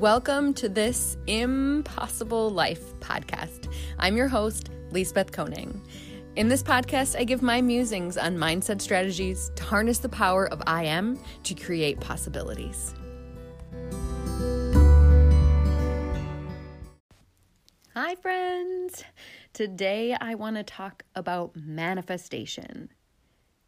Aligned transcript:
Welcome 0.00 0.54
to 0.54 0.68
this 0.68 1.16
Impossible 1.28 2.50
Life 2.50 2.98
podcast. 2.98 3.72
I'm 3.96 4.16
your 4.16 4.26
host, 4.26 4.70
Lisbeth 4.90 5.30
Koning. 5.30 5.80
In 6.34 6.48
this 6.48 6.64
podcast, 6.64 7.16
I 7.16 7.22
give 7.22 7.42
my 7.42 7.62
musings 7.62 8.18
on 8.18 8.36
mindset 8.36 8.80
strategies 8.80 9.52
to 9.54 9.62
harness 9.62 9.98
the 9.98 10.08
power 10.08 10.48
of 10.48 10.60
I 10.66 10.82
am 10.82 11.16
to 11.44 11.54
create 11.54 12.00
possibilities. 12.00 12.92
Hi, 17.94 18.16
friends. 18.16 19.04
Today, 19.52 20.16
I 20.20 20.34
want 20.34 20.56
to 20.56 20.64
talk 20.64 21.04
about 21.14 21.54
manifestation. 21.54 22.88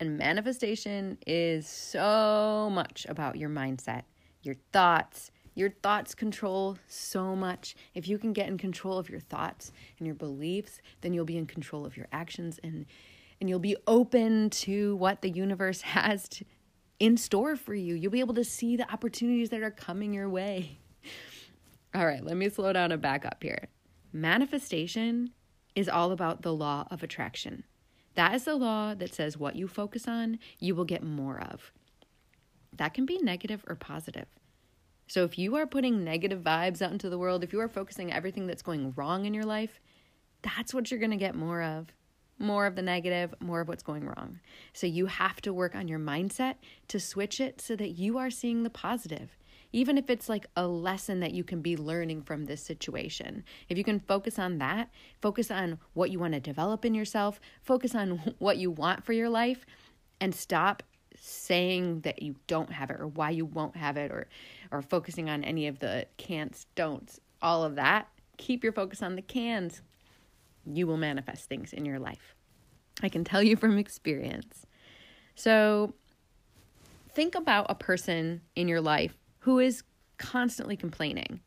And 0.01 0.19
manifestation 0.19 1.19
is 1.25 1.69
so 1.69 2.69
much 2.73 3.07
about 3.09 3.37
your 3.37 3.49
mindset, 3.49 4.03
your 4.43 4.57
thoughts, 4.73 5.31
your 5.57 5.71
thoughts 5.71 6.15
control 6.15 6.79
so 6.87 7.35
much. 7.35 7.75
If 7.95 8.07
you 8.07 8.19
can 8.19 8.33
get 8.33 8.47
in 8.47 8.59
control 8.59 8.99
of 8.99 9.09
your 9.09 9.21
thoughts 9.21 9.73
and 9.99 10.07
your 10.07 10.15
beliefs, 10.15 10.81
then 11.01 11.15
you'll 11.15 11.25
be 11.25 11.39
in 11.39 11.47
control 11.47 11.85
of 11.85 11.97
your 11.97 12.07
actions 12.13 12.61
and 12.63 12.87
and 13.41 13.51
you'll 13.51 13.59
be 13.59 13.77
open 13.87 14.49
to 14.49 14.97
what 14.97 15.21
the 15.21 15.29
universe 15.29 15.81
has 15.83 16.29
to, 16.29 16.45
in 16.99 17.17
store 17.17 17.57
for 17.57 17.75
you. 17.75 17.95
You'll 17.95 18.13
be 18.13 18.21
able 18.21 18.35
to 18.35 18.45
see 18.45 18.77
the 18.77 18.91
opportunities 18.91 19.51
that 19.51 19.63
are 19.63 19.71
coming 19.71 20.15
your 20.15 20.29
way. 20.29 20.79
All 21.95 22.07
right, 22.07 22.25
let 22.25 22.37
me 22.37 22.49
slow 22.49 22.73
down 22.73 22.93
and 22.93 23.03
back 23.03 23.25
up 23.27 23.43
here. 23.43 23.69
Manifestation 24.13 25.33
is 25.75 25.89
all 25.89 26.13
about 26.13 26.43
the 26.43 26.55
law 26.55 26.87
of 26.91 27.03
attraction. 27.03 27.65
That 28.15 28.35
is 28.35 28.45
the 28.45 28.55
law 28.55 28.95
that 28.95 29.15
says 29.15 29.37
what 29.37 29.57
you 29.57 29.69
focus 29.69 30.09
on, 30.09 30.39
you 30.59 30.75
will 30.75 30.87
get 30.87 31.03
more 31.03 31.39
of. 31.39 31.73
That 32.75 32.95
can 32.95 33.05
be 33.05 33.19
negative 33.19 33.65
or 33.67 33.77
positive. 33.77 34.27
So 35.07 35.25
if 35.25 35.39
you 35.39 35.55
are 35.57 35.67
putting 35.67 36.03
negative 36.03 36.43
vibes 36.43 36.83
out 36.83 36.93
into 36.93 37.09
the 37.09 37.19
world, 37.19 37.45
if 37.45 37.53
you 37.53 37.61
are 37.61 37.69
focusing 37.69 38.13
everything 38.13 38.47
that's 38.47 38.63
going 38.63 38.93
wrong 38.97 39.25
in 39.25 39.35
your 39.35 39.45
life, 39.45 39.81
that's 40.43 40.75
what 40.75 40.91
you're 40.91 41.01
going 41.01 41.11
to 41.13 41.17
get 41.17 41.35
more 41.35 41.63
of. 41.63 41.93
More 42.39 42.67
of 42.67 42.77
the 42.77 42.83
negative, 42.83 43.35
more 43.41 43.61
of 43.61 43.69
what's 43.69 43.83
going 43.83 44.07
wrong. 44.07 44.41
So 44.73 44.87
you 44.87 45.07
have 45.07 45.41
to 45.43 45.55
work 45.55 45.75
on 45.75 45.89
your 45.89 45.99
mindset 45.99 46.57
to 46.89 47.01
switch 47.01 47.41
it 47.41 47.61
so 47.61 47.77
that 47.77 47.91
you 47.91 48.19
are 48.19 48.31
seeing 48.31 48.63
the 48.63 48.71
positive. 48.71 49.37
Even 49.73 49.97
if 49.97 50.11
it's 50.11 50.29
like 50.29 50.47
a 50.57 50.67
lesson 50.67 51.21
that 51.21 51.33
you 51.33 51.45
can 51.45 51.63
be 51.63 51.77
learning 51.77 52.23
from 52.23 52.45
this 52.45 52.63
situation. 52.63 53.45
If 53.69 53.79
you 53.79 53.85
can 53.85 54.01
focus 54.01 54.39
on 54.39 54.59
that, 54.59 54.91
focus 55.21 55.51
on 55.51 55.79
what 55.95 56.11
you 56.11 56.19
want 56.19 56.35
to 56.35 56.41
develop 56.41 56.85
in 56.85 56.95
yourself, 56.95 57.41
focus 57.63 57.95
on 57.95 58.35
what 58.39 58.59
you 58.59 58.71
want 58.71 59.05
for 59.05 59.13
your 59.13 59.29
life, 59.29 59.65
and 60.21 60.35
stop 60.35 60.83
saying 61.21 62.01
that 62.01 62.23
you 62.23 62.37
don't 62.47 62.73
have 62.73 62.91
it 62.91 63.01
or 63.01 63.07
why 63.07 63.31
you 63.31 63.45
won't 63.45 63.77
have 63.77 63.97
it 63.97 64.11
or 64.11 64.29
or 64.71 64.83
focusing 64.83 65.29
on 65.29 65.45
any 65.45 65.67
of 65.67 65.79
the 65.79 66.07
can'ts, 66.17 66.67
don'ts, 66.75 67.21
all 67.43 67.65
of 67.65 67.77
that. 67.77 68.09
Keep 68.39 68.65
your 68.65 68.73
focus 68.73 69.03
on 69.03 69.17
the 69.17 69.23
cans. 69.23 69.83
You 70.65 70.87
will 70.87 70.97
manifest 70.97 71.49
things 71.49 71.73
in 71.73 71.85
your 71.85 71.99
life. 71.99 72.35
I 73.03 73.09
can 73.09 73.25
tell 73.25 73.43
you 73.43 73.57
from 73.57 73.79
experience. 73.79 74.67
So 75.35 75.95
think 77.11 77.35
about 77.35 77.67
a 77.69 77.75
person 77.75 78.43
in 78.55 78.69
your 78.69 78.81
life 78.81 79.17
who 79.41 79.59
is 79.59 79.83
constantly 80.19 80.77
complaining. 80.77 81.41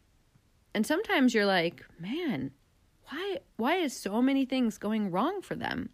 And 0.74 0.86
sometimes 0.86 1.34
you're 1.34 1.46
like, 1.46 1.84
"Man, 2.00 2.52
why 3.10 3.40
why 3.58 3.76
is 3.76 3.94
so 3.94 4.22
many 4.22 4.46
things 4.46 4.78
going 4.78 5.12
wrong 5.12 5.42
for 5.42 5.56
them?" 5.56 5.90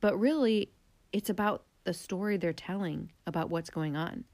But 0.00 0.18
really, 0.18 0.72
it's 1.12 1.30
about 1.30 1.64
the 1.88 1.94
story 1.94 2.36
they're 2.36 2.52
telling 2.52 3.10
about 3.26 3.48
what's 3.48 3.70
going 3.70 3.96
on. 3.96 4.24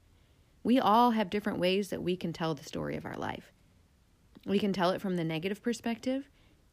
We 0.61 0.77
all 0.77 1.11
have 1.11 1.29
different 1.29 1.57
ways 1.57 1.87
that 1.87 2.03
we 2.03 2.17
can 2.17 2.33
tell 2.33 2.53
the 2.53 2.65
story 2.65 2.97
of 2.97 3.05
our 3.05 3.15
life. 3.15 3.53
We 4.45 4.59
can 4.59 4.73
tell 4.73 4.89
it 4.89 4.99
from 4.99 5.15
the 5.15 5.23
negative 5.23 5.63
perspective 5.63 6.27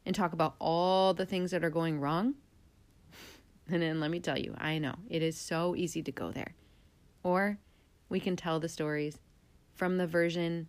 and 0.05 0.13
talk 0.13 0.33
about 0.33 0.55
all 0.59 1.13
the 1.13 1.25
things 1.25 1.51
that 1.51 1.63
are 1.63 1.69
going 1.69 2.01
wrong. 2.01 2.35
And 3.71 3.81
then 3.81 4.01
let 4.01 4.11
me 4.11 4.19
tell 4.19 4.37
you, 4.37 4.53
I 4.57 4.77
know 4.77 4.95
it 5.09 5.21
is 5.21 5.37
so 5.37 5.73
easy 5.73 6.03
to 6.03 6.11
go 6.11 6.33
there. 6.33 6.53
Or 7.23 7.59
we 8.09 8.19
can 8.19 8.35
tell 8.35 8.59
the 8.59 8.67
stories 8.67 9.19
from 9.73 9.95
the 9.95 10.05
version 10.05 10.67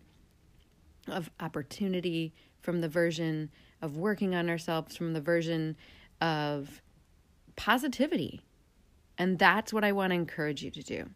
of 1.09 1.29
opportunity, 1.41 2.35
from 2.61 2.83
the 2.83 2.89
version 2.89 3.51
of 3.83 3.97
working 3.97 4.33
on 4.33 4.49
ourselves, 4.49 4.97
from 4.97 5.13
the 5.13 5.21
version 5.21 5.77
of 6.21 6.81
positivity 7.57 8.45
and 9.19 9.39
that's 9.39 9.73
what 9.73 9.85
I 9.85 9.93
want 9.93 10.11
to 10.11 10.15
encourage 10.15 10.63
you 10.63 10.71
to 10.71 10.83
do. 10.83 11.11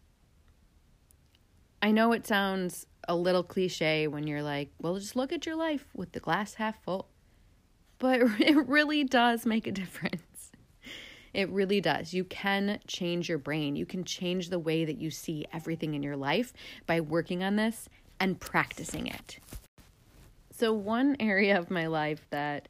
I 1.81 1.91
know 1.91 2.11
it 2.11 2.27
sounds 2.27 2.85
a 3.07 3.15
little 3.15 3.43
cliche 3.43 4.07
when 4.07 4.27
you're 4.27 4.43
like, 4.43 4.71
well, 4.81 4.97
just 4.97 5.15
look 5.15 5.31
at 5.31 5.45
your 5.45 5.55
life 5.55 5.87
with 5.95 6.11
the 6.11 6.19
glass 6.19 6.55
half 6.55 6.83
full. 6.83 7.09
But 7.97 8.21
it 8.39 8.67
really 8.67 9.03
does 9.03 9.45
make 9.45 9.67
a 9.67 9.71
difference. 9.71 10.51
It 11.33 11.49
really 11.49 11.79
does. 11.79 12.13
You 12.13 12.23
can 12.23 12.79
change 12.87 13.29
your 13.29 13.37
brain. 13.37 13.75
You 13.75 13.85
can 13.85 14.03
change 14.03 14.49
the 14.49 14.59
way 14.59 14.83
that 14.85 14.99
you 14.99 15.11
see 15.11 15.45
everything 15.53 15.93
in 15.93 16.03
your 16.03 16.17
life 16.17 16.53
by 16.87 17.01
working 17.01 17.43
on 17.43 17.55
this 17.55 17.87
and 18.19 18.39
practicing 18.39 19.07
it. 19.07 19.39
So, 20.51 20.73
one 20.73 21.15
area 21.19 21.57
of 21.57 21.69
my 21.69 21.87
life 21.87 22.25
that 22.31 22.67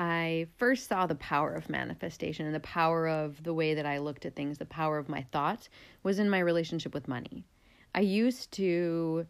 I 0.00 0.46
first 0.56 0.88
saw 0.88 1.06
the 1.06 1.14
power 1.16 1.52
of 1.52 1.68
manifestation 1.68 2.46
and 2.46 2.54
the 2.54 2.60
power 2.60 3.06
of 3.06 3.42
the 3.42 3.52
way 3.52 3.74
that 3.74 3.84
I 3.84 3.98
looked 3.98 4.24
at 4.24 4.34
things, 4.34 4.56
the 4.56 4.64
power 4.64 4.96
of 4.96 5.10
my 5.10 5.26
thoughts, 5.30 5.68
was 6.02 6.18
in 6.18 6.30
my 6.30 6.38
relationship 6.38 6.94
with 6.94 7.06
money. 7.06 7.44
I 7.94 8.00
used 8.00 8.50
to 8.52 9.26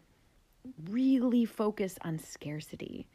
really 0.89 1.43
focus 1.43 1.97
on 2.03 2.17
scarcity. 2.19 3.05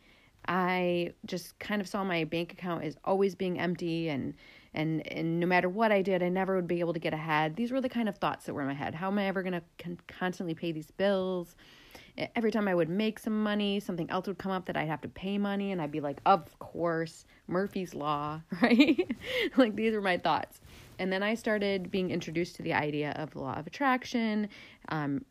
I 0.46 1.14
just 1.24 1.58
kind 1.58 1.80
of 1.80 1.88
saw 1.88 2.04
my 2.04 2.24
bank 2.24 2.52
account 2.52 2.84
as 2.84 2.98
always 3.06 3.34
being 3.34 3.58
empty 3.58 4.10
and 4.10 4.34
and 4.74 5.10
and 5.10 5.40
no 5.40 5.46
matter 5.46 5.70
what 5.70 5.90
I 5.90 6.02
did, 6.02 6.22
I 6.22 6.28
never 6.28 6.56
would 6.56 6.68
be 6.68 6.80
able 6.80 6.92
to 6.92 7.00
get 7.00 7.14
ahead. 7.14 7.56
These 7.56 7.72
were 7.72 7.80
the 7.80 7.88
kind 7.88 8.10
of 8.10 8.18
thoughts 8.18 8.44
that 8.44 8.52
were 8.52 8.60
in 8.60 8.66
my 8.66 8.74
head. 8.74 8.94
How 8.94 9.06
am 9.06 9.18
I 9.18 9.28
ever 9.28 9.42
going 9.42 9.54
to 9.54 9.62
con- 9.78 9.98
constantly 10.06 10.54
pay 10.54 10.72
these 10.72 10.90
bills? 10.90 11.56
Every 12.34 12.50
time 12.50 12.66
I 12.68 12.74
would 12.74 12.88
make 12.88 13.18
some 13.18 13.42
money, 13.42 13.80
something 13.80 14.08
else 14.10 14.26
would 14.26 14.38
come 14.38 14.52
up 14.52 14.66
that 14.66 14.76
I'd 14.76 14.88
have 14.88 15.02
to 15.02 15.08
pay 15.08 15.38
money, 15.38 15.72
and 15.72 15.82
I'd 15.82 15.92
be 15.92 16.00
like, 16.00 16.20
of 16.24 16.58
course, 16.58 17.24
Murphy's 17.46 17.94
Law, 17.94 18.40
right? 18.62 19.16
like 19.56 19.76
these 19.76 19.92
were 19.92 20.00
my 20.00 20.16
thoughts. 20.16 20.60
And 20.98 21.12
then 21.12 21.22
I 21.22 21.34
started 21.34 21.90
being 21.90 22.10
introduced 22.10 22.56
to 22.56 22.62
the 22.62 22.72
idea 22.72 23.12
of 23.12 23.30
the 23.32 23.40
law 23.40 23.54
of 23.54 23.66
attraction, 23.66 24.48
um, 24.88 25.24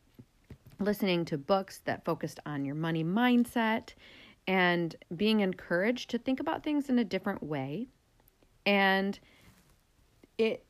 listening 0.80 1.26
to 1.26 1.38
books 1.38 1.82
that 1.86 2.06
focused 2.06 2.40
on 2.46 2.66
your 2.66 2.76
money 2.76 3.04
mindset, 3.04 3.94
and 4.48 4.96
being 5.16 5.40
encouraged 5.40 6.12
to 6.12 6.20
think 6.20 6.40
about 6.40 6.64
things 6.64 6.90
in 6.90 7.00
a 7.00 7.04
different 7.04 7.42
way. 7.42 7.88
And 8.66 9.20
it 10.38 10.66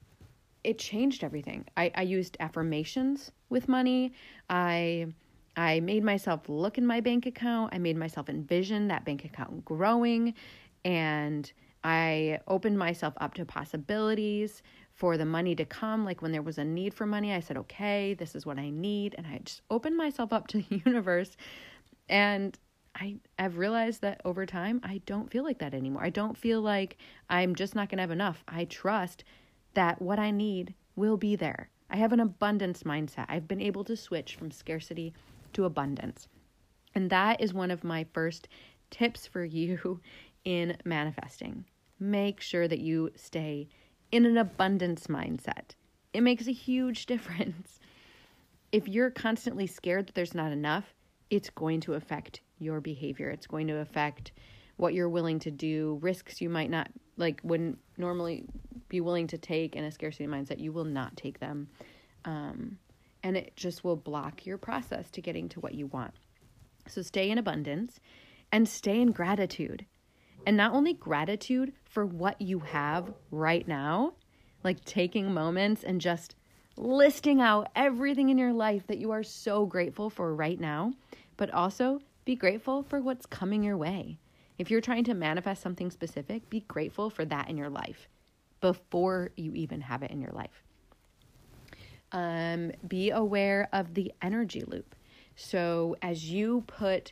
it 0.64 0.80
changed 0.80 1.24
everything. 1.24 1.66
I, 1.78 1.92
I 1.94 2.02
used 2.02 2.38
affirmations 2.40 3.32
with 3.50 3.68
money. 3.68 4.14
I 4.50 5.08
I 5.56 5.80
made 5.80 6.04
myself 6.04 6.50
look 6.50 6.78
in 6.78 6.86
my 6.86 7.02
bank 7.02 7.26
account. 7.26 7.74
I 7.74 7.78
made 7.78 7.98
myself 7.98 8.30
envision 8.30 8.88
that 8.90 9.06
bank 9.06 9.24
account 9.26 9.64
growing. 9.64 10.34
And 10.84 11.52
I 11.84 12.40
opened 12.48 12.78
myself 12.78 13.14
up 13.18 13.36
to 13.36 13.46
possibilities 13.46 14.64
for 14.94 15.18
the 15.18 15.26
money 15.26 15.56
to 15.56 15.66
come. 15.66 16.04
Like 16.04 16.22
when 16.22 16.32
there 16.32 16.42
was 16.42 16.58
a 16.58 16.66
need 16.66 16.94
for 16.94 17.06
money, 17.06 17.34
I 17.34 17.40
said, 17.40 17.58
okay, 17.58 18.14
this 18.16 18.36
is 18.36 18.46
what 18.46 18.58
I 18.58 18.70
need. 18.70 19.16
And 19.18 19.28
I 19.28 19.40
just 19.44 19.62
opened 19.70 19.98
myself 19.98 20.34
up 20.34 20.48
to 20.48 20.58
the 20.70 20.82
universe. 20.86 21.38
And 22.10 22.58
I, 22.96 23.18
I've 23.38 23.58
realized 23.58 24.02
that 24.02 24.22
over 24.26 24.46
time, 24.46 24.80
I 24.84 25.02
don't 25.06 25.30
feel 25.30 25.44
like 25.44 25.60
that 25.60 25.74
anymore. 25.74 26.04
I 26.04 26.10
don't 26.10 26.38
feel 26.38 26.62
like 26.62 26.98
I'm 27.30 27.56
just 27.56 27.76
not 27.76 27.90
going 27.90 27.98
to 27.98 28.04
have 28.04 28.12
enough. 28.12 28.44
I 28.48 28.66
trust 28.66 29.24
that 29.74 30.02
what 30.02 30.18
I 30.18 30.32
need 30.32 30.74
will 30.96 31.18
be 31.18 31.36
there. 31.36 31.70
I 31.90 31.98
have 31.98 32.14
an 32.14 32.20
abundance 32.20 32.84
mindset. 32.84 33.26
I've 33.28 33.48
been 33.48 33.62
able 33.62 33.84
to 33.84 33.96
switch 33.96 34.36
from 34.36 34.50
scarcity 34.50 35.14
to 35.56 35.66
abundance. 35.66 36.28
And 36.94 37.10
that 37.10 37.42
is 37.42 37.54
one 37.54 37.72
of 37.72 37.84
my 37.84 38.06
first 38.14 38.48
tips 38.90 39.28
for 39.28 39.44
you 39.60 40.00
in 40.44 40.78
manifesting. 40.86 41.66
Make 42.00 42.42
sure 42.42 42.68
that 42.68 42.80
you 42.80 43.12
stay 43.16 43.68
in 44.12 44.26
an 44.26 44.38
abundance 44.38 45.08
mindset. 45.08 45.72
It 46.14 46.22
makes 46.22 46.48
a 46.48 46.54
huge 46.54 47.06
difference. 47.08 47.80
If 48.72 48.88
you're 48.88 49.12
constantly 49.12 49.68
scared 49.68 50.08
that 50.08 50.16
there's 50.16 50.36
not 50.36 50.52
enough, 50.52 50.94
it's 51.30 51.50
going 51.50 51.82
to 51.82 51.94
affect 51.94 52.42
your 52.60 52.82
behavior. 52.82 53.30
It's 53.30 53.48
going 53.48 53.68
to 53.68 53.78
affect 53.78 54.32
what 54.78 54.94
you're 54.94 55.10
willing 55.10 55.40
to 55.40 55.52
do, 55.52 56.00
risks 56.02 56.42
you 56.42 56.50
might 56.50 56.70
not 56.70 56.90
like 57.18 57.40
wouldn't 57.44 57.80
normally 57.98 58.46
be 58.90 59.00
willing 59.02 59.28
to 59.28 59.38
take 59.38 59.76
in 59.76 59.84
a 59.84 59.92
scarcity 59.92 60.28
mindset. 60.28 60.60
You 60.60 60.72
will 60.72 60.86
not 60.86 61.16
take 61.16 61.40
them. 61.40 61.70
Um, 62.26 62.78
and 63.26 63.36
it 63.36 63.56
just 63.56 63.84
will 63.84 63.96
block 63.96 64.46
your 64.46 64.60
process 64.60 65.10
to 65.10 65.20
getting 65.20 65.50
to 65.50 65.60
what 65.60 65.74
you 65.74 65.88
want. 65.88 66.14
So 66.88 67.02
stay 67.02 67.32
in 67.32 67.40
abundance 67.40 68.00
and 68.52 68.70
stay 68.70 69.02
in 69.02 69.14
gratitude. 69.14 69.84
And 70.46 70.56
not 70.56 70.74
only 70.74 70.94
gratitude 70.94 71.74
for 71.86 72.06
what 72.06 72.40
you 72.40 72.60
have 72.60 73.12
right 73.32 73.68
now, 73.68 74.14
like 74.64 74.86
taking 74.86 75.34
moments 75.34 75.84
and 75.84 76.00
just 76.00 76.36
listing 76.78 77.42
out 77.42 77.68
everything 77.76 78.30
in 78.30 78.38
your 78.38 78.54
life 78.54 78.86
that 78.86 79.00
you 79.00 79.10
are 79.10 79.24
so 79.24 79.66
grateful 79.66 80.12
for 80.12 80.36
right 80.36 80.60
now, 80.60 80.94
but 81.36 81.50
also 81.50 82.00
Be 82.26 82.36
grateful 82.36 82.82
for 82.82 83.02
what's 83.02 83.28
coming 83.28 83.64
your 83.64 83.78
way. 83.78 84.18
If 84.58 84.72
you're 84.72 84.82
trying 84.82 85.04
to 85.04 85.14
manifest 85.14 85.62
something 85.62 85.92
specific, 85.92 86.50
be 86.50 86.62
grateful 86.62 87.12
for 87.12 87.24
that 87.26 87.50
in 87.50 87.58
your 87.58 87.70
life 87.70 88.08
before 88.62 89.30
you 89.38 89.54
even 89.54 89.82
have 89.82 90.02
it 90.02 90.10
in 90.10 90.22
your 90.22 90.32
life. 90.32 90.65
Um, 92.16 92.72
be 92.88 93.12
aware 93.12 93.68
of 93.74 93.94
the 93.94 94.10
energy 94.22 94.64
loop. 94.66 94.96
So, 95.36 95.98
as 96.02 96.32
you 96.32 96.64
put 96.66 97.12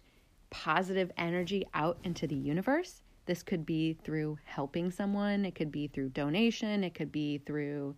positive 0.49 1.11
energy 1.17 1.65
out 1.73 1.97
into 2.05 2.25
the 2.25 2.35
universe, 2.35 3.01
this 3.25 3.43
could 3.43 3.65
be 3.65 3.97
through 4.05 4.37
helping 4.45 4.91
someone, 4.91 5.43
it 5.43 5.55
could 5.55 5.73
be 5.73 5.87
through 5.87 6.09
donation, 6.09 6.85
it 6.85 6.93
could 6.93 7.11
be 7.11 7.39
through, 7.39 7.95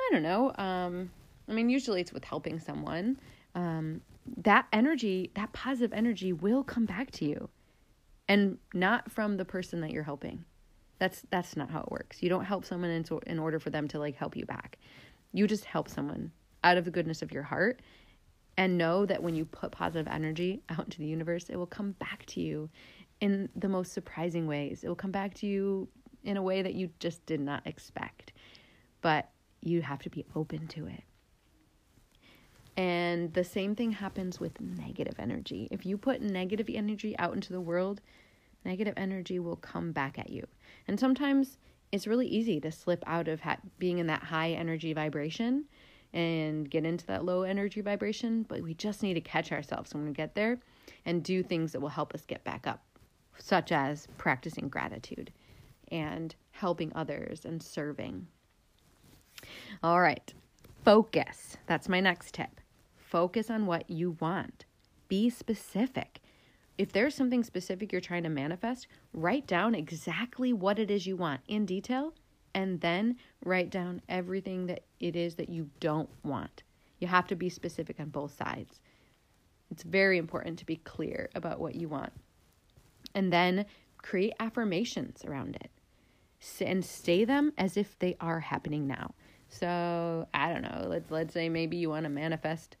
I 0.00 0.08
don't 0.10 0.22
know. 0.22 0.54
Um, 0.56 1.10
I 1.48 1.52
mean, 1.52 1.68
usually 1.68 2.00
it's 2.00 2.14
with 2.14 2.24
helping 2.24 2.58
someone. 2.58 3.18
Um, 3.54 4.00
that 4.38 4.68
energy, 4.72 5.30
that 5.34 5.52
positive 5.52 5.92
energy 5.92 6.32
will 6.32 6.64
come 6.64 6.86
back 6.86 7.10
to 7.12 7.26
you 7.26 7.50
and 8.26 8.56
not 8.72 9.10
from 9.10 9.36
the 9.36 9.44
person 9.44 9.82
that 9.82 9.90
you're 9.90 10.04
helping. 10.04 10.46
That's 10.98 11.22
that's 11.30 11.56
not 11.56 11.70
how 11.70 11.80
it 11.80 11.90
works. 11.90 12.22
You 12.22 12.28
don't 12.28 12.44
help 12.44 12.64
someone 12.64 12.90
in, 12.90 13.04
in 13.26 13.38
order 13.38 13.58
for 13.58 13.70
them 13.70 13.88
to 13.88 13.98
like 13.98 14.16
help 14.16 14.36
you 14.36 14.46
back. 14.46 14.78
You 15.32 15.46
just 15.46 15.64
help 15.64 15.88
someone 15.88 16.32
out 16.64 16.76
of 16.76 16.84
the 16.84 16.90
goodness 16.90 17.22
of 17.22 17.32
your 17.32 17.42
heart 17.42 17.80
and 18.56 18.76
know 18.76 19.06
that 19.06 19.22
when 19.22 19.34
you 19.34 19.44
put 19.44 19.72
positive 19.72 20.08
energy 20.08 20.62
out 20.68 20.84
into 20.84 20.98
the 20.98 21.06
universe, 21.06 21.48
it 21.48 21.56
will 21.56 21.66
come 21.66 21.92
back 21.92 22.26
to 22.26 22.40
you 22.40 22.68
in 23.20 23.48
the 23.56 23.68
most 23.68 23.92
surprising 23.92 24.46
ways. 24.46 24.84
It 24.84 24.88
will 24.88 24.94
come 24.96 25.12
back 25.12 25.34
to 25.34 25.46
you 25.46 25.88
in 26.24 26.36
a 26.36 26.42
way 26.42 26.62
that 26.62 26.74
you 26.74 26.90
just 26.98 27.24
did 27.26 27.40
not 27.40 27.66
expect. 27.66 28.32
But 29.00 29.30
you 29.62 29.82
have 29.82 30.02
to 30.02 30.10
be 30.10 30.26
open 30.34 30.66
to 30.68 30.86
it. 30.86 31.02
And 32.76 33.32
the 33.34 33.44
same 33.44 33.74
thing 33.74 33.92
happens 33.92 34.40
with 34.40 34.60
negative 34.60 35.14
energy. 35.18 35.68
If 35.70 35.84
you 35.84 35.98
put 35.98 36.22
negative 36.22 36.68
energy 36.72 37.18
out 37.18 37.34
into 37.34 37.52
the 37.52 37.60
world, 37.60 38.00
negative 38.64 38.94
energy 38.96 39.38
will 39.38 39.56
come 39.56 39.92
back 39.92 40.18
at 40.18 40.30
you. 40.30 40.46
And 40.88 40.98
sometimes 40.98 41.58
it's 41.92 42.06
really 42.06 42.26
easy 42.26 42.60
to 42.60 42.70
slip 42.70 43.02
out 43.06 43.28
of 43.28 43.40
ha- 43.40 43.58
being 43.78 43.98
in 43.98 44.06
that 44.06 44.22
high 44.22 44.50
energy 44.50 44.92
vibration 44.92 45.64
and 46.12 46.68
get 46.68 46.84
into 46.84 47.06
that 47.06 47.24
low 47.24 47.42
energy 47.42 47.80
vibration, 47.80 48.44
but 48.48 48.62
we 48.62 48.74
just 48.74 49.02
need 49.02 49.14
to 49.14 49.20
catch 49.20 49.52
ourselves 49.52 49.94
when 49.94 50.04
we 50.04 50.12
get 50.12 50.34
there 50.34 50.58
and 51.04 51.22
do 51.22 51.42
things 51.42 51.72
that 51.72 51.80
will 51.80 51.88
help 51.88 52.14
us 52.14 52.26
get 52.26 52.42
back 52.44 52.66
up, 52.66 52.82
such 53.38 53.72
as 53.72 54.08
practicing 54.18 54.68
gratitude 54.68 55.32
and 55.88 56.34
helping 56.52 56.92
others 56.94 57.44
and 57.44 57.62
serving. 57.62 58.26
All 59.82 60.00
right, 60.00 60.32
focus. 60.84 61.56
That's 61.66 61.88
my 61.88 62.00
next 62.00 62.34
tip. 62.34 62.60
Focus 62.96 63.50
on 63.50 63.66
what 63.66 63.88
you 63.88 64.16
want. 64.20 64.64
Be 65.08 65.30
specific. 65.30 66.20
If 66.80 66.92
there's 66.92 67.14
something 67.14 67.44
specific 67.44 67.92
you're 67.92 68.00
trying 68.00 68.22
to 68.22 68.30
manifest, 68.30 68.88
write 69.12 69.46
down 69.46 69.74
exactly 69.74 70.54
what 70.54 70.78
it 70.78 70.90
is 70.90 71.06
you 71.06 71.14
want 71.14 71.42
in 71.46 71.66
detail 71.66 72.14
and 72.54 72.80
then 72.80 73.18
write 73.44 73.68
down 73.68 74.00
everything 74.08 74.64
that 74.68 74.84
it 74.98 75.14
is 75.14 75.34
that 75.34 75.50
you 75.50 75.68
don't 75.78 76.08
want. 76.24 76.62
You 76.98 77.06
have 77.08 77.26
to 77.26 77.36
be 77.36 77.50
specific 77.50 78.00
on 78.00 78.08
both 78.08 78.34
sides. 78.34 78.80
It's 79.70 79.82
very 79.82 80.16
important 80.16 80.58
to 80.60 80.64
be 80.64 80.76
clear 80.76 81.28
about 81.34 81.60
what 81.60 81.74
you 81.74 81.86
want. 81.86 82.14
And 83.14 83.30
then 83.30 83.66
create 83.98 84.32
affirmations 84.40 85.22
around 85.26 85.56
it 85.56 85.70
and 86.64 86.82
say 86.82 87.26
them 87.26 87.52
as 87.58 87.76
if 87.76 87.98
they 87.98 88.16
are 88.22 88.40
happening 88.40 88.86
now. 88.86 89.12
So, 89.50 90.26
I 90.32 90.50
don't 90.50 90.62
know, 90.62 90.86
let's 90.88 91.10
let's 91.10 91.34
say 91.34 91.50
maybe 91.50 91.76
you 91.76 91.90
want 91.90 92.04
to 92.04 92.10
manifest 92.10 92.78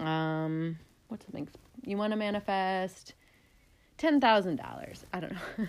um 0.00 0.78
what's 1.08 1.24
something 1.26 1.48
you 1.84 1.96
want 1.96 2.12
to 2.12 2.16
manifest 2.16 3.14
$10,000. 3.98 4.96
I 5.12 5.20
don't 5.20 5.32
know. 5.32 5.66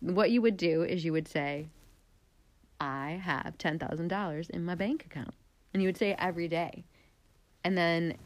what 0.14 0.30
you 0.30 0.42
would 0.42 0.56
do 0.56 0.82
is 0.82 1.04
you 1.04 1.12
would 1.12 1.28
say 1.28 1.68
I 2.80 3.20
have 3.22 3.56
$10,000 3.58 4.50
in 4.50 4.64
my 4.64 4.74
bank 4.74 5.04
account. 5.06 5.34
And 5.72 5.82
you 5.82 5.88
would 5.88 5.96
say 5.96 6.14
every 6.18 6.48
day. 6.48 6.84
And 7.64 7.76
then 7.76 8.16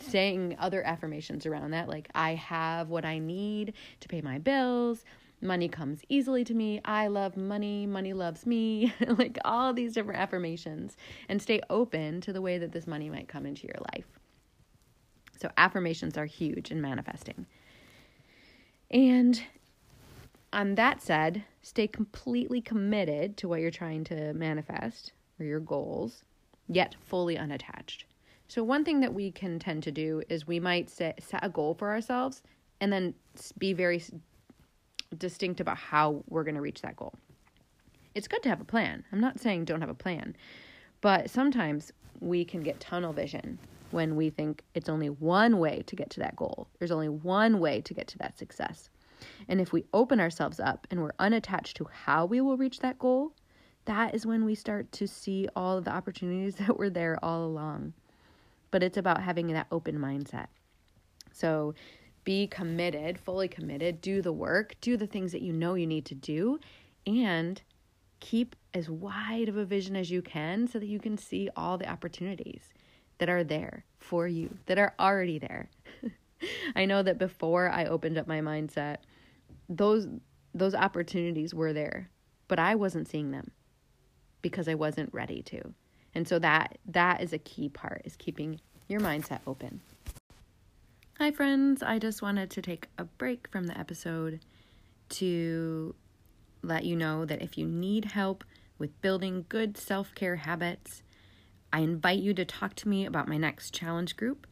saying 0.00 0.56
other 0.58 0.82
affirmations 0.82 1.46
around 1.46 1.70
that, 1.70 1.88
like, 1.88 2.08
I 2.14 2.34
have 2.34 2.88
what 2.88 3.04
I 3.04 3.18
need 3.18 3.74
to 4.00 4.08
pay 4.08 4.20
my 4.20 4.38
bills. 4.38 5.04
Money 5.40 5.68
comes 5.68 6.00
easily 6.08 6.44
to 6.44 6.54
me. 6.54 6.80
I 6.84 7.08
love 7.08 7.36
money. 7.36 7.86
Money 7.86 8.12
loves 8.12 8.46
me. 8.46 8.92
like 9.08 9.38
all 9.44 9.72
these 9.72 9.92
different 9.92 10.20
affirmations. 10.20 10.96
And 11.28 11.40
stay 11.40 11.60
open 11.70 12.20
to 12.22 12.32
the 12.32 12.42
way 12.42 12.58
that 12.58 12.72
this 12.72 12.86
money 12.86 13.10
might 13.10 13.28
come 13.28 13.46
into 13.46 13.66
your 13.66 13.78
life. 13.94 14.06
So, 15.36 15.50
affirmations 15.56 16.16
are 16.16 16.26
huge 16.26 16.70
in 16.70 16.80
manifesting. 16.80 17.46
And 18.90 19.42
on 20.52 20.74
that 20.76 21.02
said, 21.02 21.44
stay 21.62 21.86
completely 21.86 22.60
committed 22.60 23.36
to 23.38 23.48
what 23.48 23.60
you're 23.60 23.70
trying 23.70 24.04
to 24.04 24.32
manifest 24.34 25.12
or 25.38 25.44
your 25.46 25.60
goals, 25.60 26.24
yet 26.68 26.94
fully 27.00 27.36
unattached. 27.36 28.04
So, 28.48 28.62
one 28.62 28.84
thing 28.84 29.00
that 29.00 29.12
we 29.12 29.30
can 29.30 29.58
tend 29.58 29.82
to 29.84 29.92
do 29.92 30.22
is 30.28 30.46
we 30.46 30.60
might 30.60 30.88
set, 30.88 31.22
set 31.22 31.44
a 31.44 31.48
goal 31.48 31.74
for 31.74 31.90
ourselves 31.90 32.42
and 32.80 32.92
then 32.92 33.14
be 33.58 33.72
very 33.72 34.02
distinct 35.18 35.60
about 35.60 35.76
how 35.76 36.22
we're 36.28 36.44
going 36.44 36.54
to 36.54 36.60
reach 36.60 36.82
that 36.82 36.96
goal. 36.96 37.14
It's 38.14 38.28
good 38.28 38.42
to 38.44 38.48
have 38.48 38.60
a 38.60 38.64
plan. 38.64 39.04
I'm 39.12 39.20
not 39.20 39.40
saying 39.40 39.64
don't 39.64 39.80
have 39.80 39.90
a 39.90 39.94
plan, 39.94 40.36
but 41.00 41.28
sometimes 41.28 41.92
we 42.20 42.44
can 42.44 42.62
get 42.62 42.80
tunnel 42.80 43.12
vision 43.12 43.58
when 43.96 44.14
we 44.14 44.28
think 44.28 44.62
it's 44.74 44.90
only 44.90 45.08
one 45.08 45.58
way 45.58 45.82
to 45.86 45.96
get 45.96 46.10
to 46.10 46.20
that 46.20 46.36
goal. 46.36 46.68
There's 46.78 46.90
only 46.90 47.08
one 47.08 47.60
way 47.60 47.80
to 47.80 47.94
get 47.94 48.06
to 48.08 48.18
that 48.18 48.36
success. 48.36 48.90
And 49.48 49.58
if 49.58 49.72
we 49.72 49.86
open 49.94 50.20
ourselves 50.20 50.60
up 50.60 50.86
and 50.90 51.00
we're 51.02 51.14
unattached 51.18 51.78
to 51.78 51.88
how 51.90 52.26
we 52.26 52.42
will 52.42 52.58
reach 52.58 52.80
that 52.80 52.98
goal, 52.98 53.32
that 53.86 54.14
is 54.14 54.26
when 54.26 54.44
we 54.44 54.54
start 54.54 54.92
to 54.92 55.08
see 55.08 55.48
all 55.56 55.78
of 55.78 55.86
the 55.86 55.92
opportunities 55.92 56.56
that 56.66 56.76
were 56.76 56.90
there 56.90 57.18
all 57.24 57.46
along. 57.46 57.94
But 58.70 58.82
it's 58.82 58.98
about 58.98 59.22
having 59.22 59.46
that 59.48 59.68
open 59.72 59.98
mindset. 59.98 60.48
So 61.32 61.74
be 62.24 62.48
committed, 62.48 63.18
fully 63.18 63.48
committed, 63.48 64.02
do 64.02 64.20
the 64.20 64.32
work, 64.32 64.74
do 64.82 64.98
the 64.98 65.06
things 65.06 65.32
that 65.32 65.40
you 65.40 65.54
know 65.54 65.72
you 65.72 65.86
need 65.86 66.04
to 66.04 66.14
do, 66.14 66.60
and 67.06 67.62
keep 68.20 68.56
as 68.74 68.90
wide 68.90 69.48
of 69.48 69.56
a 69.56 69.64
vision 69.64 69.96
as 69.96 70.10
you 70.10 70.20
can 70.20 70.68
so 70.68 70.78
that 70.78 70.86
you 70.86 70.98
can 70.98 71.16
see 71.16 71.48
all 71.56 71.78
the 71.78 71.88
opportunities 71.88 72.74
that 73.18 73.28
are 73.28 73.44
there 73.44 73.84
for 73.98 74.26
you, 74.28 74.58
that 74.66 74.78
are 74.78 74.94
already 74.98 75.38
there. 75.38 75.68
I 76.76 76.84
know 76.84 77.02
that 77.02 77.18
before 77.18 77.68
I 77.68 77.86
opened 77.86 78.18
up 78.18 78.26
my 78.26 78.40
mindset, 78.40 78.98
those 79.68 80.06
those 80.54 80.74
opportunities 80.74 81.52
were 81.52 81.72
there, 81.72 82.08
but 82.48 82.58
I 82.58 82.74
wasn't 82.76 83.08
seeing 83.08 83.30
them 83.30 83.50
because 84.40 84.68
I 84.68 84.74
wasn't 84.74 85.12
ready 85.12 85.42
to. 85.42 85.74
And 86.14 86.26
so 86.26 86.38
that 86.38 86.78
that 86.86 87.20
is 87.20 87.32
a 87.32 87.38
key 87.38 87.68
part 87.68 88.02
is 88.04 88.16
keeping 88.16 88.60
your 88.88 89.00
mindset 89.00 89.40
open. 89.46 89.80
Hi 91.18 91.30
friends, 91.30 91.82
I 91.82 91.98
just 91.98 92.22
wanted 92.22 92.50
to 92.50 92.62
take 92.62 92.88
a 92.98 93.04
break 93.04 93.48
from 93.48 93.66
the 93.66 93.78
episode 93.78 94.40
to 95.08 95.94
let 96.62 96.84
you 96.84 96.96
know 96.96 97.24
that 97.24 97.42
if 97.42 97.56
you 97.56 97.66
need 97.66 98.06
help 98.06 98.44
with 98.78 99.00
building 99.00 99.46
good 99.48 99.78
self-care 99.78 100.36
habits, 100.36 101.02
I 101.72 101.80
invite 101.80 102.20
you 102.20 102.32
to 102.34 102.44
talk 102.44 102.74
to 102.76 102.88
me 102.88 103.04
about 103.04 103.28
my 103.28 103.36
next 103.36 103.74
challenge 103.74 104.16
group. 104.16 104.46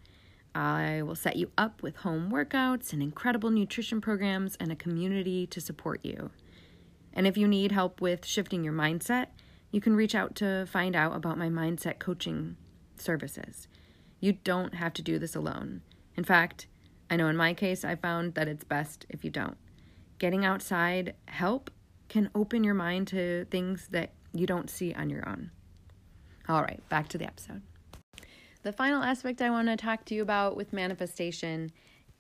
I 0.54 1.02
will 1.02 1.14
set 1.14 1.36
you 1.36 1.50
up 1.58 1.82
with 1.82 1.96
home 1.96 2.30
workouts 2.30 2.92
and 2.92 3.02
incredible 3.02 3.50
nutrition 3.50 4.00
programs 4.00 4.56
and 4.56 4.70
a 4.70 4.76
community 4.76 5.46
to 5.48 5.60
support 5.60 6.00
you. 6.04 6.30
And 7.12 7.26
if 7.26 7.36
you 7.36 7.48
need 7.48 7.72
help 7.72 8.00
with 8.00 8.26
shifting 8.26 8.62
your 8.62 8.72
mindset, 8.72 9.28
you 9.70 9.80
can 9.80 9.96
reach 9.96 10.14
out 10.14 10.34
to 10.36 10.66
find 10.66 10.94
out 10.94 11.16
about 11.16 11.38
my 11.38 11.48
mindset 11.48 11.98
coaching 11.98 12.56
services. 12.96 13.66
You 14.20 14.32
don't 14.32 14.74
have 14.74 14.92
to 14.94 15.02
do 15.02 15.18
this 15.18 15.34
alone. 15.34 15.82
In 16.16 16.24
fact, 16.24 16.66
I 17.10 17.16
know 17.16 17.28
in 17.28 17.36
my 17.36 17.54
case, 17.54 17.84
I 17.84 17.96
found 17.96 18.34
that 18.34 18.48
it's 18.48 18.64
best 18.64 19.06
if 19.08 19.24
you 19.24 19.30
don't. 19.30 19.56
Getting 20.18 20.44
outside 20.44 21.14
help 21.26 21.70
can 22.08 22.30
open 22.34 22.64
your 22.64 22.74
mind 22.74 23.08
to 23.08 23.46
things 23.46 23.88
that 23.90 24.12
you 24.32 24.46
don't 24.46 24.70
see 24.70 24.94
on 24.94 25.10
your 25.10 25.28
own. 25.28 25.50
All 26.48 26.62
right, 26.62 26.86
back 26.88 27.08
to 27.08 27.18
the 27.18 27.24
episode. 27.24 27.62
The 28.62 28.72
final 28.72 29.02
aspect 29.02 29.40
I 29.40 29.50
want 29.50 29.68
to 29.68 29.76
talk 29.76 30.04
to 30.06 30.14
you 30.14 30.22
about 30.22 30.56
with 30.56 30.72
manifestation 30.72 31.70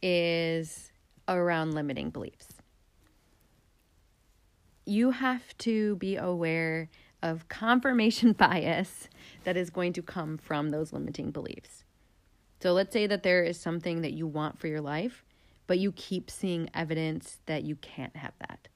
is 0.02 0.90
around 1.28 1.74
limiting 1.74 2.10
beliefs. 2.10 2.48
You 4.86 5.10
have 5.10 5.56
to 5.58 5.96
be 5.96 6.16
aware 6.16 6.88
of 7.22 7.48
confirmation 7.48 8.32
bias 8.38 9.08
that 9.44 9.56
is 9.56 9.70
going 9.70 9.92
to 9.94 10.02
come 10.02 10.38
from 10.38 10.70
those 10.70 10.92
limiting 10.92 11.30
beliefs. 11.30 11.84
So 12.60 12.72
let's 12.72 12.92
say 12.92 13.06
that 13.06 13.22
there 13.22 13.42
is 13.42 13.60
something 13.60 14.00
that 14.02 14.12
you 14.12 14.26
want 14.26 14.58
for 14.58 14.68
your 14.68 14.80
life, 14.80 15.24
but 15.66 15.78
you 15.78 15.92
keep 15.92 16.30
seeing 16.30 16.70
evidence 16.74 17.38
that 17.46 17.62
you 17.62 17.76
can't 17.76 18.16
have 18.16 18.32
that. 18.40 18.68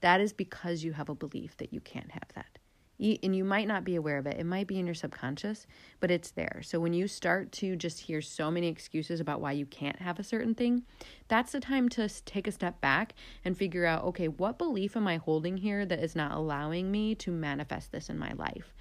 That 0.00 0.20
is 0.20 0.32
because 0.32 0.84
you 0.84 0.92
have 0.92 1.08
a 1.08 1.14
belief 1.14 1.56
that 1.58 1.72
you 1.72 1.80
can't 1.80 2.10
have 2.10 2.28
that. 2.34 2.58
And 2.98 3.36
you 3.36 3.44
might 3.44 3.68
not 3.68 3.84
be 3.84 3.96
aware 3.96 4.18
of 4.18 4.26
it. 4.26 4.38
It 4.38 4.44
might 4.44 4.66
be 4.66 4.78
in 4.78 4.86
your 4.86 4.94
subconscious, 4.94 5.66
but 6.00 6.10
it's 6.10 6.30
there. 6.30 6.60
So 6.62 6.80
when 6.80 6.94
you 6.94 7.08
start 7.08 7.52
to 7.52 7.76
just 7.76 8.00
hear 8.00 8.22
so 8.22 8.50
many 8.50 8.68
excuses 8.68 9.20
about 9.20 9.40
why 9.40 9.52
you 9.52 9.66
can't 9.66 10.00
have 10.00 10.18
a 10.18 10.24
certain 10.24 10.54
thing, 10.54 10.82
that's 11.28 11.52
the 11.52 11.60
time 11.60 11.88
to 11.90 12.08
take 12.24 12.46
a 12.46 12.52
step 12.52 12.80
back 12.80 13.14
and 13.44 13.56
figure 13.56 13.84
out 13.84 14.04
okay, 14.04 14.28
what 14.28 14.58
belief 14.58 14.96
am 14.96 15.06
I 15.06 15.16
holding 15.16 15.58
here 15.58 15.84
that 15.84 16.02
is 16.02 16.16
not 16.16 16.32
allowing 16.32 16.90
me 16.90 17.14
to 17.16 17.30
manifest 17.30 17.92
this 17.92 18.08
in 18.08 18.18
my 18.18 18.32
life? 18.32 18.74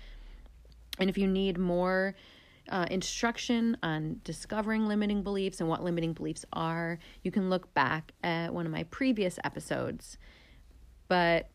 And 0.99 1.09
if 1.09 1.17
you 1.17 1.27
need 1.27 1.57
more 1.57 2.15
uh, 2.69 2.85
instruction 2.89 3.77
on 3.83 4.21
discovering 4.23 4.87
limiting 4.87 5.23
beliefs 5.23 5.59
and 5.59 5.69
what 5.69 5.83
limiting 5.83 6.13
beliefs 6.13 6.45
are, 6.53 6.99
you 7.21 7.31
can 7.31 7.49
look 7.49 7.73
back 7.73 8.13
at 8.23 8.53
one 8.53 8.65
of 8.65 8.71
my 8.71 8.83
previous 8.83 9.37
episodes. 9.43 10.17
But 11.07 11.49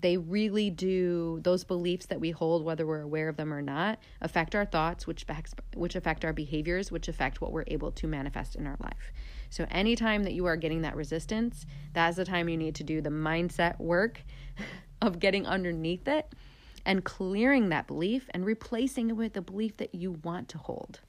they 0.00 0.16
really 0.16 0.70
do 0.70 1.38
those 1.44 1.62
beliefs 1.62 2.06
that 2.06 2.20
we 2.20 2.32
hold 2.32 2.64
whether 2.64 2.84
we're 2.84 3.02
aware 3.02 3.28
of 3.28 3.36
them 3.36 3.54
or 3.54 3.62
not 3.62 3.98
affect 4.20 4.54
our 4.54 4.64
thoughts 4.64 5.06
which 5.06 5.22
affects, 5.22 5.54
which 5.74 5.94
affect 5.94 6.24
our 6.24 6.32
behaviors 6.32 6.90
which 6.90 7.06
affect 7.06 7.40
what 7.40 7.52
we're 7.52 7.64
able 7.68 7.92
to 7.92 8.08
manifest 8.08 8.56
in 8.56 8.66
our 8.66 8.76
life. 8.80 9.12
So 9.50 9.66
anytime 9.70 10.24
that 10.24 10.32
you 10.32 10.46
are 10.46 10.56
getting 10.56 10.82
that 10.82 10.96
resistance 10.96 11.64
that's 11.92 12.16
the 12.16 12.24
time 12.24 12.48
you 12.48 12.56
need 12.56 12.74
to 12.76 12.84
do 12.84 13.00
the 13.00 13.10
mindset 13.10 13.78
work 13.78 14.20
of 15.02 15.20
getting 15.20 15.46
underneath 15.46 16.08
it 16.08 16.32
and 16.84 17.04
clearing 17.04 17.68
that 17.68 17.86
belief 17.86 18.28
and 18.34 18.44
replacing 18.44 19.10
it 19.10 19.14
with 19.14 19.36
a 19.36 19.42
belief 19.42 19.76
that 19.76 19.94
you 19.94 20.12
want 20.24 20.48
to 20.48 20.58
hold 20.58 21.00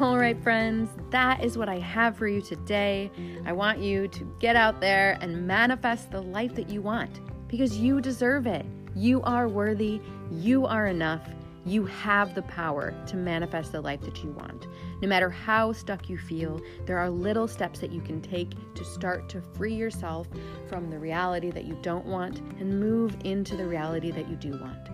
All 0.00 0.16
right, 0.16 0.42
friends, 0.42 0.88
that 1.10 1.44
is 1.44 1.58
what 1.58 1.68
I 1.68 1.78
have 1.78 2.16
for 2.16 2.26
you 2.26 2.40
today. 2.40 3.10
I 3.44 3.52
want 3.52 3.80
you 3.80 4.08
to 4.08 4.36
get 4.40 4.56
out 4.56 4.80
there 4.80 5.18
and 5.20 5.46
manifest 5.46 6.10
the 6.10 6.22
life 6.22 6.54
that 6.54 6.70
you 6.70 6.80
want 6.80 7.20
because 7.48 7.76
you 7.76 8.00
deserve 8.00 8.46
it. 8.46 8.64
You 8.96 9.20
are 9.24 9.46
worthy, 9.46 10.00
you 10.30 10.64
are 10.64 10.86
enough. 10.86 11.28
You 11.66 11.84
have 11.84 12.34
the 12.34 12.40
power 12.40 12.94
to 13.08 13.16
manifest 13.18 13.72
the 13.72 13.82
life 13.82 14.00
that 14.00 14.24
you 14.24 14.30
want. 14.30 14.68
No 15.02 15.08
matter 15.08 15.28
how 15.28 15.70
stuck 15.74 16.08
you 16.08 16.16
feel, 16.16 16.62
there 16.86 16.96
are 16.96 17.10
little 17.10 17.46
steps 17.46 17.80
that 17.80 17.92
you 17.92 18.00
can 18.00 18.22
take 18.22 18.54
to 18.76 18.84
start 18.86 19.28
to 19.28 19.42
free 19.42 19.74
yourself 19.74 20.28
from 20.66 20.88
the 20.88 20.98
reality 20.98 21.50
that 21.50 21.66
you 21.66 21.78
don't 21.82 22.06
want 22.06 22.38
and 22.58 22.80
move 22.80 23.18
into 23.24 23.54
the 23.54 23.66
reality 23.66 24.10
that 24.12 24.30
you 24.30 24.36
do 24.36 24.52
want. 24.52 24.88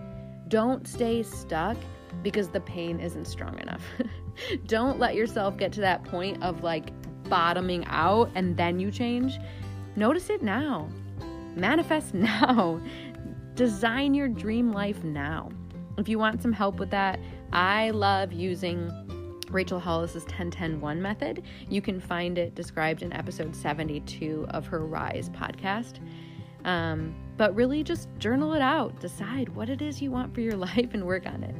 Don't 0.49 0.85
stay 0.85 1.23
stuck 1.23 1.77
because 2.23 2.49
the 2.49 2.59
pain 2.59 2.99
isn't 2.99 3.25
strong 3.25 3.59
enough. 3.59 3.83
Don't 4.65 4.99
let 4.99 5.15
yourself 5.15 5.57
get 5.57 5.71
to 5.73 5.81
that 5.81 6.03
point 6.03 6.41
of 6.43 6.63
like 6.63 6.91
bottoming 7.29 7.85
out 7.85 8.29
and 8.35 8.55
then 8.55 8.79
you 8.79 8.91
change. 8.91 9.39
Notice 9.95 10.29
it 10.29 10.41
now. 10.41 10.89
Manifest 11.55 12.13
now. 12.13 12.79
Design 13.55 14.13
your 14.13 14.27
dream 14.27 14.71
life 14.71 15.03
now. 15.03 15.49
If 15.97 16.07
you 16.07 16.19
want 16.19 16.41
some 16.41 16.53
help 16.53 16.79
with 16.79 16.91
that, 16.91 17.19
I 17.51 17.89
love 17.89 18.31
using 18.31 18.91
Rachel 19.49 19.79
Hollis's 19.79 20.25
10-10-1 20.25 20.99
method. 20.99 21.43
You 21.69 21.81
can 21.81 21.99
find 21.99 22.37
it 22.37 22.53
described 22.53 23.01
in 23.01 23.13
episode 23.13 23.55
72 23.55 24.45
of 24.49 24.67
her 24.67 24.85
Rise 24.85 25.29
podcast. 25.29 25.99
Um, 26.65 27.15
but 27.37 27.55
really 27.55 27.83
just 27.83 28.09
journal 28.19 28.53
it 28.53 28.61
out. 28.61 28.99
Decide 28.99 29.49
what 29.49 29.69
it 29.69 29.81
is 29.81 30.01
you 30.01 30.11
want 30.11 30.33
for 30.33 30.41
your 30.41 30.55
life 30.57 30.93
and 30.93 31.05
work 31.05 31.25
on 31.25 31.43
it. 31.43 31.55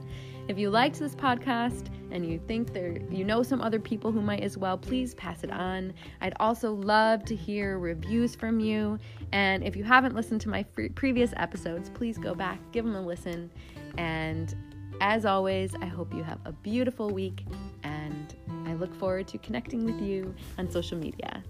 If 0.47 0.57
you 0.57 0.69
liked 0.69 0.97
this 0.97 1.13
podcast 1.13 1.87
and 2.09 2.25
you 2.25 2.39
think 2.47 2.71
there 2.71 2.97
you 3.11 3.25
know 3.25 3.43
some 3.43 3.61
other 3.61 3.81
people 3.81 4.13
who 4.13 4.21
might 4.21 4.43
as 4.43 4.57
well, 4.57 4.77
please 4.77 5.13
pass 5.15 5.43
it 5.43 5.51
on. 5.51 5.93
I'd 6.21 6.35
also 6.39 6.73
love 6.73 7.25
to 7.25 7.35
hear 7.35 7.79
reviews 7.79 8.33
from 8.33 8.61
you. 8.61 8.97
And 9.33 9.61
if 9.61 9.75
you 9.75 9.83
haven't 9.83 10.15
listened 10.15 10.39
to 10.41 10.49
my 10.49 10.63
previous 10.95 11.33
episodes, 11.35 11.89
please 11.89 12.17
go 12.17 12.33
back, 12.33 12.59
give 12.71 12.85
them 12.85 12.95
a 12.95 13.01
listen. 13.01 13.51
And 13.97 14.55
as 15.01 15.25
always, 15.25 15.75
I 15.81 15.85
hope 15.85 16.13
you 16.13 16.23
have 16.23 16.39
a 16.45 16.53
beautiful 16.53 17.09
week 17.09 17.43
and 17.83 18.33
I 18.65 18.73
look 18.75 18.95
forward 18.95 19.27
to 19.29 19.37
connecting 19.39 19.83
with 19.83 20.01
you 20.01 20.33
on 20.57 20.71
social 20.71 20.97
media. 20.97 21.43